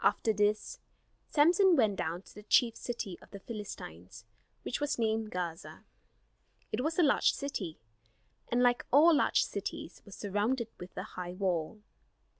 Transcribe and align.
After 0.00 0.32
this 0.32 0.80
Samson 1.28 1.76
went 1.76 1.94
down 1.94 2.22
to 2.22 2.34
the 2.34 2.42
chief 2.42 2.74
city 2.74 3.16
of 3.22 3.30
the 3.30 3.38
Philistines, 3.38 4.24
which 4.62 4.80
was 4.80 4.98
named 4.98 5.30
Gaza. 5.30 5.84
It 6.72 6.80
was 6.80 6.98
a 6.98 7.04
large 7.04 7.32
city; 7.34 7.78
and 8.48 8.64
like 8.64 8.84
all 8.90 9.14
large 9.14 9.44
cities, 9.44 10.02
was 10.04 10.16
surrounded 10.16 10.66
with 10.80 10.96
a 10.96 11.04
high 11.04 11.34
wall. 11.34 11.82